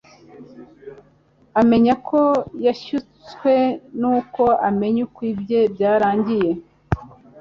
[1.61, 2.19] amenya ko
[2.65, 3.53] yashutswe
[3.99, 6.51] ni uko amenya ko ibye byarangiye.